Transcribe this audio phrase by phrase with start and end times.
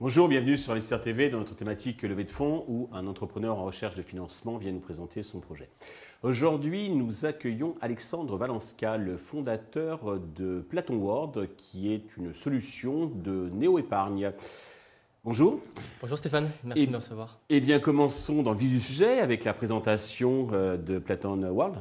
[0.00, 3.64] Bonjour, bienvenue sur Investir TV dans notre thématique levée de fonds où un entrepreneur en
[3.64, 5.70] recherche de financement vient nous présenter son projet.
[6.22, 13.48] Aujourd'hui, nous accueillons Alexandre Valenska, le fondateur de Platon World, qui est une solution de
[13.54, 14.32] néo-épargne.
[15.24, 15.60] Bonjour.
[16.00, 17.38] Bonjour Stéphane, merci de me recevoir.
[17.48, 21.76] Eh bien, commençons dans le vif du sujet avec la présentation euh, de Platon World.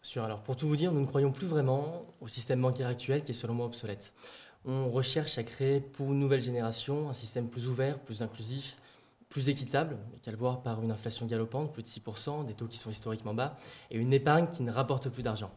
[0.00, 3.24] Sûr, alors pour tout vous dire, nous ne croyons plus vraiment au système bancaire actuel
[3.24, 4.14] qui est selon moi obsolète
[4.64, 8.76] on recherche à créer pour une nouvelle génération un système plus ouvert, plus inclusif,
[9.28, 12.66] plus équitable, et qu'à le voir par une inflation galopante, plus de 6%, des taux
[12.66, 13.56] qui sont historiquement bas,
[13.90, 15.50] et une épargne qui ne rapporte plus d'argent.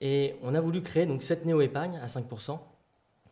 [0.00, 2.58] Et on a voulu créer donc cette néo-épargne à 5%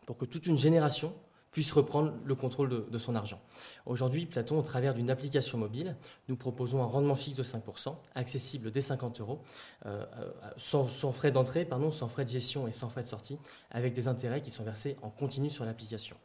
[0.05, 1.13] pour que toute une génération
[1.53, 3.39] puisse reprendre le contrôle de, son argent.
[3.85, 5.95] Aujourd'hui, Platon, au travers d'une application mobile,
[6.27, 9.39] nous proposons un rendement fixe de 5%, accessible dès 50 euros,
[9.85, 13.37] euh, euh, sans, frais d'entrée, pardon, sans frais de gestion et sans frais de sortie,
[13.69, 16.17] avec des intérêts qui sont versés en continu sur l'application.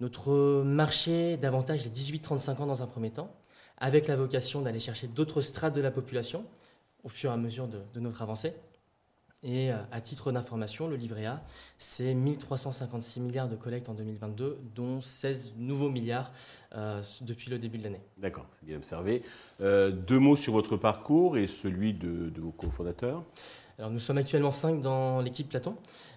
[0.00, 3.34] Notre marché d'avantage est 18-35 ans dans un premier temps,
[3.78, 6.44] avec la vocation d'aller chercher d'autres strates de la population
[7.02, 8.52] au fur et à mesure de notre avancée.
[9.42, 11.42] Et euh, à titre d'information, le livret A,
[11.76, 16.32] c'est 1356 milliards de collectes en 2022, dont 16 nouveaux milliards
[16.74, 18.00] euh, depuis le début de l'année.
[18.16, 19.22] D'accord, c'est bien observé.
[19.60, 23.24] Euh, deux mots sur votre parcours et celui de, de vos cofondateurs.
[23.78, 25.76] Nous sommes actuellement cinq dans l'équipe Platon.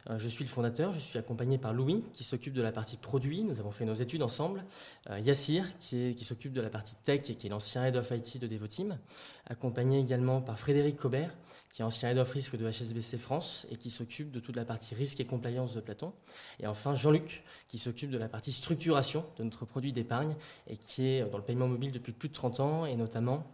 [0.09, 2.95] Euh, je suis le fondateur, je suis accompagné par Louis qui s'occupe de la partie
[2.95, 4.63] produit, nous avons fait nos études ensemble,
[5.09, 8.39] euh, Yassir qui, s'occupe de la partie tech et qui est l'ancien head of IT
[8.39, 8.97] de Devoteam,
[9.45, 11.35] accompagné également par Frédéric Cobert
[11.69, 14.65] qui est ancien head of risque de HSBC France et qui s'occupe de toute la
[14.65, 16.13] partie risque et compliance de Platon,
[16.59, 20.35] et enfin Jean-Luc qui s'occupe de la partie structuration de notre produit d'épargne
[20.67, 23.45] et qui est dans le paiement mobile depuis plus de 30 ans et notamment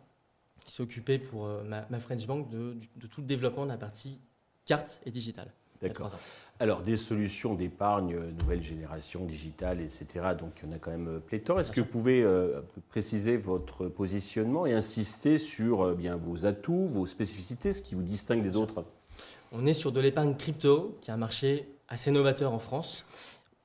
[0.63, 3.77] qui s'est occupé pour euh, ma, French Bank de, de tout le développement de la
[3.77, 4.19] partie
[4.65, 5.51] carte et digitale.
[5.81, 6.09] D'accord.
[6.59, 10.07] Alors, des solutions d'épargne euh, nouvelle génération, digitale, etc.
[10.39, 11.59] Donc, il y en a quand même euh, pléthore.
[11.59, 17.05] Est-ce que vous pouvez euh, préciser votre positionnement et insister sur bien vos atouts, vos
[17.05, 18.85] spécificités, ce qui vous distingue des autres?
[19.51, 23.05] On est sur de l'épargne crypto, qui est un marché assez novateur en France.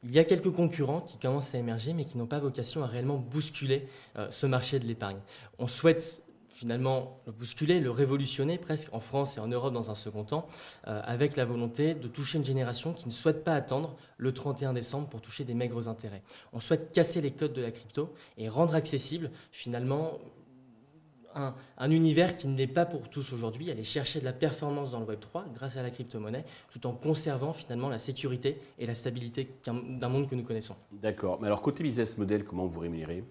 [0.02, 2.86] Il y a quelques concurrents qui commencent à émerger, mais qui n'ont pas vocation à
[2.86, 3.86] réellement bousculer
[4.30, 5.18] ce marché de l'épargne.
[5.58, 9.94] On souhaite finalement le bousculer, le révolutionner presque en France et en Europe dans un
[9.94, 10.46] second temps,
[10.86, 14.72] euh, avec la volonté de toucher une génération qui ne souhaite pas attendre le 31
[14.72, 16.22] décembre pour toucher des maigres intérêts.
[16.52, 20.18] On souhaite casser les codes de la crypto et rendre accessible finalement
[21.34, 25.00] un, univers qui ne l'est pas pour tous aujourd'hui, aller chercher de la performance dans
[25.00, 28.94] le Web 3 grâce à la crypto-monnaie, tout en conservant finalement la sécurité et la
[28.94, 30.74] stabilité d'un monde que nous connaissons.
[30.92, 31.38] D'accord.
[31.40, 33.24] Mais alors côté business model, comment vous rémunérez?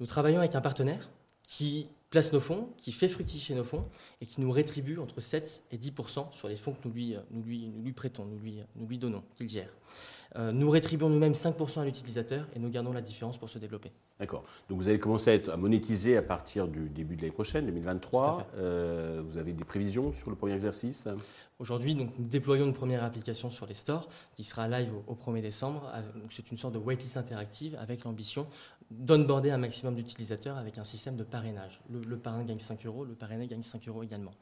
[0.00, 1.08] Nous travaillons avec un partenaire
[1.42, 3.88] qui place nos fonds, qui fait fructifier nos fonds
[4.20, 7.92] et qui nous rétribue entre 7 et 10% sur les fonds que nous lui, lui
[7.92, 9.68] prêtons, nous lui donnons, qu'il gère.
[10.36, 13.92] Euh, nous rétribuons nous-mêmes 5% à l'utilisateur et nous gardons la différence pour se développer.
[14.18, 14.44] D'accord.
[14.68, 17.66] Donc vous allez commencer à, être, à monétiser à partir du début de l'année prochaine,
[17.66, 18.48] 2023.
[18.56, 21.06] Euh, vous avez des prévisions sur le premier exercice?
[21.60, 25.88] Aujourd'hui, nous déployons une première application sur les stores qui sera live au, 1er décembre.
[26.28, 28.48] C'est une sorte de waitlist interactive avec l'ambition
[28.90, 31.80] d'onboarder un maximum d'utilisateurs avec un système de parrainage.
[31.90, 34.32] Le, le, parrain gagne 5 euros, le parrainé gagne 5 euros également.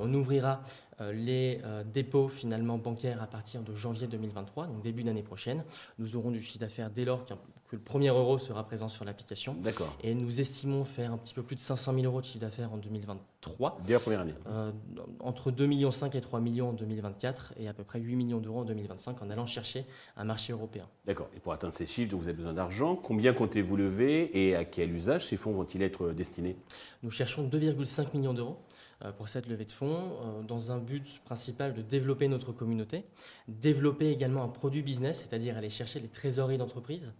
[0.00, 0.62] On ouvrira
[1.00, 5.64] les euh, dépôts finalement bancaires à partir de janvier 2023, donc début d'année prochaine.
[5.98, 7.34] Nous aurons du chiffre d'affaires dès lors que
[7.76, 9.54] le premier euro sera présent sur l'application.
[9.54, 9.96] D'accord.
[10.02, 12.72] Et nous estimons faire un petit peu plus de 500 000 euros de chiffre d'affaires
[12.72, 13.78] en 2023.
[13.86, 14.34] Dès la première année.
[14.46, 14.70] Euh,
[15.20, 18.60] entre 2,5 millions et 3 millions en 2024 et à peu près 8 millions d'euros
[18.60, 19.86] en 2025 en allant chercher
[20.18, 20.86] un marché européen.
[21.06, 21.28] D'accord.
[21.34, 22.94] Et pour atteindre ces chiffres, vous avez besoin d'argent.
[22.94, 26.56] Combien comptez-vous lever et à quel usage ces fonds vont-ils être destinés?
[27.02, 28.71] Nous cherchons 2,5 millions d'euros euh,
[29.10, 33.04] pour cette levée de fonds, euh, dans un but principal de développer notre communauté,
[33.48, 37.12] développer également un produit business, c'est-à-dire aller chercher les trésoreries d'entreprise,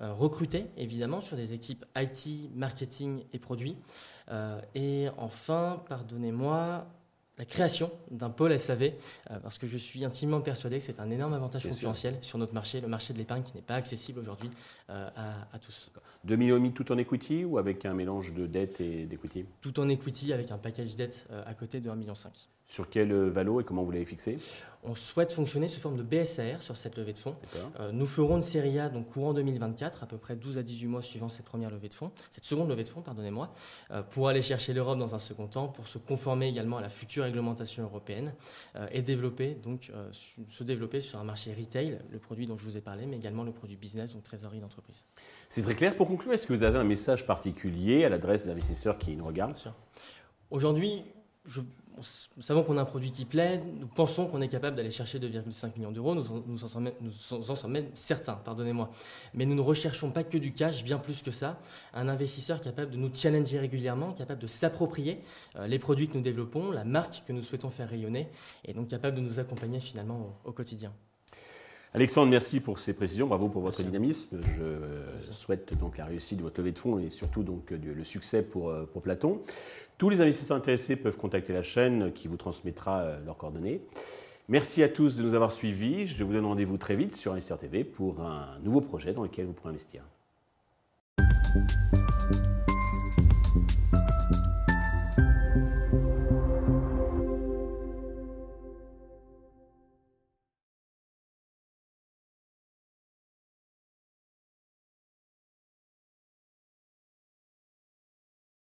[0.00, 3.76] euh, recruter évidemment sur des équipes IT, marketing et produits,
[4.74, 6.86] et enfin, pardonnez-moi,
[7.38, 8.92] la création d'un pôle SAV,
[9.42, 12.80] parce que je suis intimement persuadé que c'est un énorme avantage concurrentiel sur notre marché,
[12.80, 14.50] le marché de l'épargne qui n'est pas accessible aujourd'hui
[14.88, 15.12] à,
[15.52, 15.90] à, tous.
[16.26, 19.44] 2,5 millions tout en equity ou avec un mélange de dette et d'equity?
[19.60, 22.14] Tout en equity avec un package dette euh, à côté de 1,5 million.
[22.66, 24.38] Sur quel euh, valo et comment vous l'avez fixé?
[24.84, 27.34] On souhaite fonctionner sous forme de BSAR sur cette levée de fonds.
[27.80, 30.86] Euh, nous ferons une série A donc courant 2024, à peu près 12 à 18
[30.86, 33.52] mois suivant cette première levée de fonds, cette seconde levée de fonds, pardonnez-moi,
[34.10, 37.24] pour aller chercher l'Europe dans un second temps, pour se conformer également à la future
[37.28, 38.32] réglementation européenne
[38.90, 39.92] et développer donc
[40.48, 43.44] se développer sur un marché retail, le produit dont je vous ai parlé, mais également
[43.44, 45.04] le produit business, donc trésorerie d'entreprise.
[45.48, 45.94] C'est très clair.
[45.96, 49.26] Pour conclure, est-ce que vous avez un message particulier à l'adresse des investisseurs qui nous
[49.26, 49.72] regardent?
[50.50, 51.04] Aujourd'hui,
[52.36, 55.18] nous savons qu'on a un produit qui plaît, nous pensons qu'on est capable d'aller chercher
[55.18, 58.90] 2,5 millions d'euros, nous, en sommes certains, pardonnez-moi.
[59.34, 61.58] Mais nous ne recherchons pas que du cash, bien plus que ça.
[61.94, 65.20] Un investisseur capable de nous challenger régulièrement, capable de s'approprier
[65.56, 68.28] euh, les produits que nous développons, la marque que nous souhaitons faire rayonner,
[68.64, 70.92] et donc capable de nous accompagner finalement au quotidien.
[71.94, 73.26] Alexandre, merci pour ces précisions.
[73.26, 74.40] Bravo pour votre dynamisme.
[75.20, 78.42] Je souhaite donc la réussite de votre levée de fonds et surtout donc le succès
[78.42, 79.40] pour, euh, pour Platon.
[79.96, 83.80] Tous les investisseurs intéressés peuvent contacter la chaîne qui vous transmettra euh, leurs coordonnées.
[84.48, 86.06] Merci à tous de nous avoir suivis.
[86.06, 89.46] Je vous donne rendez-vous très vite sur Investir TV pour un nouveau projet dans lequel
[89.46, 90.02] vous pourrez investir.